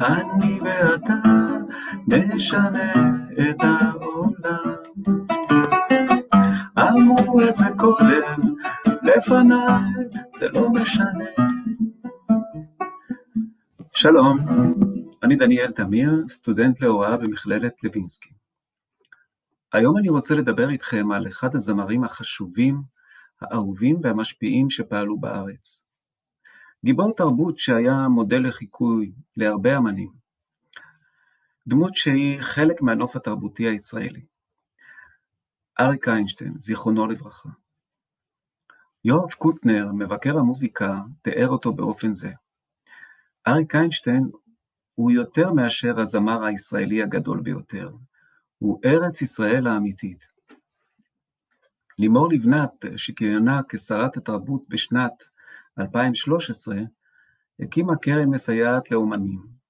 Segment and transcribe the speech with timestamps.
[0.00, 1.14] אני ואתה
[2.08, 2.92] נשנה
[3.50, 4.74] את העולם.
[6.78, 8.54] אמרו את זה קודם,
[9.02, 9.90] לפניי,
[10.38, 11.24] זה לא משנה.
[13.92, 14.38] שלום,
[15.22, 18.30] אני דניאל תמיר, סטודנט להוראה במכללת לוינסקי.
[19.72, 22.82] היום אני רוצה לדבר איתכם על אחד הזמרים החשובים,
[23.40, 25.89] האהובים והמשפיעים שפעלו בארץ.
[26.84, 30.12] גיבור תרבות שהיה מודל לחיקוי להרבה אמנים.
[31.66, 34.24] דמות שהיא חלק מהנוף התרבותי הישראלי.
[35.80, 37.48] אריק איינשטיין, זיכרונו לברכה.
[39.04, 42.30] יואב קוטנר, מבקר המוזיקה, תיאר אותו באופן זה.
[43.48, 44.30] אריק איינשטיין
[44.94, 47.90] הוא יותר מאשר הזמר הישראלי הגדול ביותר,
[48.58, 50.26] הוא ארץ ישראל האמיתית.
[51.98, 55.24] לימור לבנת, שכיהנה כשרת התרבות בשנת
[55.78, 56.76] 2013,
[57.60, 59.60] הקימה קרן מסייעת לאומנים.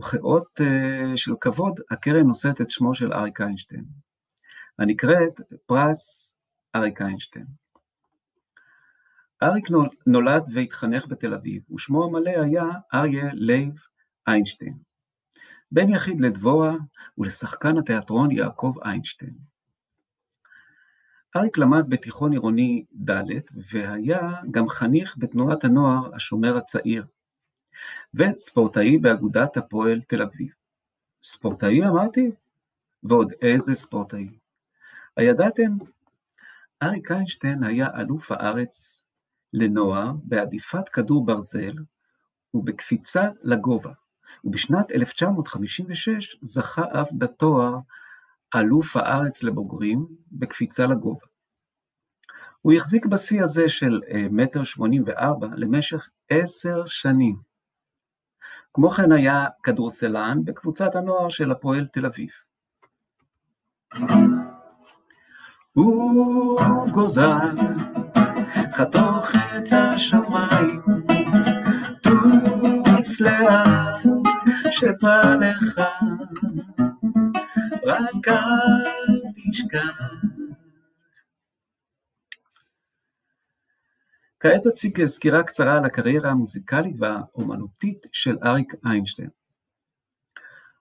[0.00, 3.84] וכאות uh, של כבוד, הקרן נושאת את שמו של אריק איינשטיין,
[4.78, 6.34] הנקראת פרס
[6.76, 7.46] אריק איינשטיין.
[9.42, 9.64] אריק
[10.06, 13.74] נולד והתחנך בתל אביב, ושמו המלא היה אריה לייב
[14.28, 14.78] איינשטיין.
[15.72, 16.74] בן יחיד לדבורה
[17.18, 19.34] ולשחקן התיאטרון יעקב איינשטיין.
[21.36, 23.22] אריק למד בתיכון עירוני ד'
[23.72, 27.06] והיה גם חניך בתנועת הנוער השומר הצעיר,
[28.14, 30.48] וספורטאי באגודת הפועל תל אביב.
[31.22, 32.30] ספורטאי אמרתי?
[33.02, 34.28] ועוד איזה ספורטאי.
[35.16, 35.76] הידעתם?
[36.82, 39.02] אריק איינשטיין היה אלוף הארץ
[39.52, 41.74] לנוער בעדיפת כדור ברזל
[42.54, 43.92] ובקפיצה לגובה,
[44.44, 47.78] ובשנת 1956 זכה אף בתואר
[48.56, 51.26] אלוף הארץ לבוגרים בקפיצה לגובה.
[52.62, 57.36] הוא החזיק בשיא הזה של אה, מטר שמונים וארבע למשך עשר שנים.
[58.74, 62.30] כמו כן היה כדורסלן בקבוצת הנוער של הפועל תל אביב.
[65.76, 67.56] וגוזל
[68.72, 70.82] חתוך את השמיים,
[72.02, 74.02] טוס לאט
[74.70, 75.80] שבא לך
[77.84, 80.00] רק אל תשכח.
[84.40, 89.28] כעת אציג סקירה קצרה על הקריירה המוזיקלית והאומנותית של אריק איינשטיין.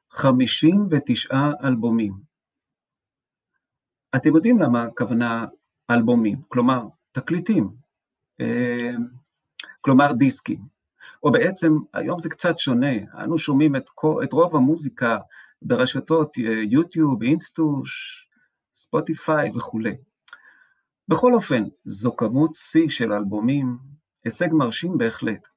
[0.10, 2.14] 59 אלבומים.
[4.16, 5.46] אתם יודעים למה הכוונה
[5.90, 7.70] אלבומים, כלומר תקליטים,
[8.42, 8.92] אה,
[9.82, 10.60] כלומר דיסקים,
[11.24, 12.92] או בעצם היום זה קצת שונה,
[13.24, 13.90] אנו שומעים את,
[14.24, 15.18] את רוב המוזיקה
[15.62, 18.26] ברשתות אה, יוטיוב, אינסטוש,
[18.76, 19.96] ספוטיפיי וכולי.
[21.08, 23.78] בכל אופן, זו כמות שיא של אלבומים,
[24.26, 25.48] הישג מרשים בהחלט.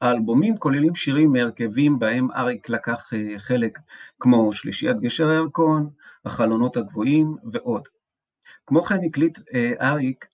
[0.00, 3.78] האלבומים כוללים שירים מהרכבים בהם אריק לקח אה, חלק,
[4.20, 5.90] כמו שלישיית גשר הירקון,
[6.24, 7.88] החלונות הגבוהים ועוד.
[8.66, 10.26] כמו כן הקליט אה, אריק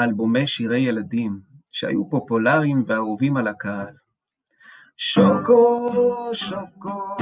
[0.00, 1.40] אלבומי שירי ילדים,
[1.70, 3.94] שהיו פופולריים ואהובים על הקהל.
[4.98, 7.16] שוקו, שוקו,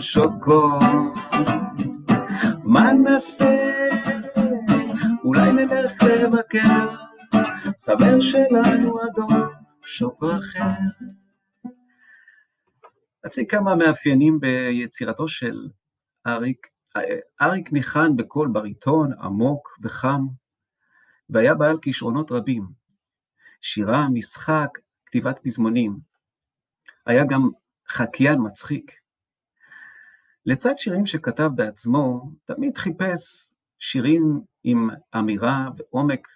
[0.00, 0.78] שוקו,
[2.64, 3.72] מה נעשה?
[5.24, 6.96] אולי נלך לבקר,
[7.80, 9.32] חבר שלנו אדום,
[9.82, 10.70] שוקו אחר.
[13.26, 15.68] אציג כמה מאפיינים ביצירתו של
[16.26, 16.66] אריק.
[17.42, 20.20] אריק ניחן בקול בריטון עמוק וחם,
[21.30, 22.66] והיה בעל כישרונות רבים.
[23.60, 24.68] שירה, משחק,
[25.06, 26.08] כתיבת פזמונים.
[27.08, 27.50] היה גם
[27.88, 28.92] חקיין מצחיק.
[30.46, 36.28] לצד שירים שכתב בעצמו, תמיד חיפש שירים עם אמירה ועומק.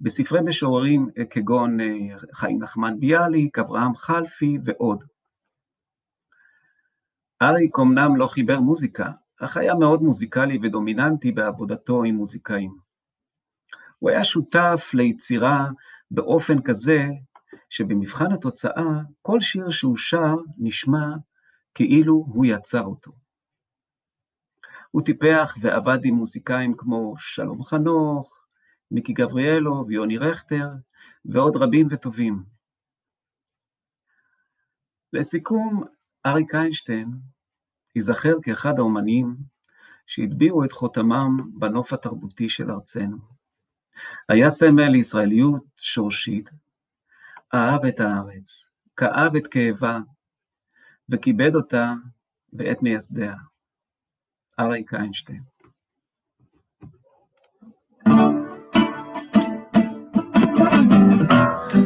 [0.00, 1.86] בספרי משוררים כגון אה,
[2.32, 5.04] חיים נחמן ביאליק, אברהם חלפי ועוד.
[7.42, 9.10] אריק אמנם לא חיבר מוזיקה,
[9.40, 12.78] אך היה מאוד מוזיקלי ודומיננטי בעבודתו עם מוזיקאים.
[13.98, 15.68] הוא היה שותף ליצירה
[16.10, 17.04] באופן כזה
[17.70, 21.06] שבמבחן התוצאה כל שיר שהוא שר נשמע
[21.74, 23.12] כאילו הוא יצר אותו.
[24.90, 28.44] הוא טיפח ועבד עם מוזיקאים כמו שלום חנוך,
[28.90, 30.68] מיקי גבריאלו ויוני רכטר
[31.24, 32.42] ועוד רבים וטובים.
[35.12, 35.84] לסיכום,
[36.26, 37.10] אריק איינשטיין
[37.96, 39.36] ייזכר כאחד האומנים
[40.06, 43.16] שהטביעו את חותמם בנוף התרבותי של ארצנו.
[44.28, 46.50] היה סמל לישראליות שורשית,
[47.54, 48.64] אהב את הארץ,
[48.96, 49.98] כאב את כאבה,
[51.08, 51.92] וכיבד אותה
[52.52, 53.34] ואת מייסדיה.
[54.60, 55.42] אריק איינשטיין.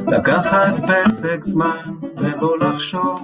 [0.06, 3.22] לקחת פסק זמן ולא לחשוב,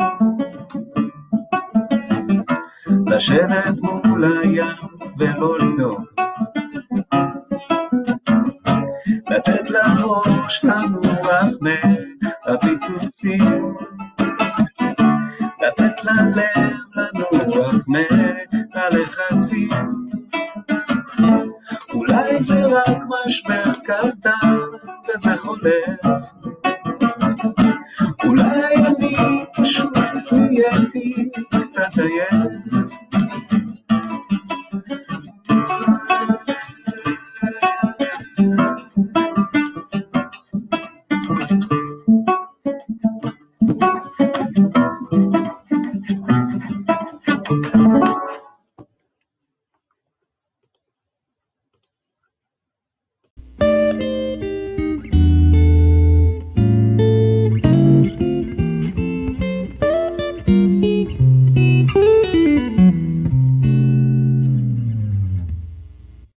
[3.06, 4.76] לשבת מול הים
[5.18, 6.04] ולא לדאוג,
[9.30, 10.99] לתת לראש מהפיצוצים,
[15.62, 16.76] לתת ללב
[17.32, 17.74] לנוח
[18.74, 19.68] מהלחצים.
[21.94, 24.54] אולי זה רק משבר קטן
[25.08, 26.20] וזה חולף,
[28.24, 29.96] אולי אני פשוט
[30.32, 32.89] נהייתי קצת עייף.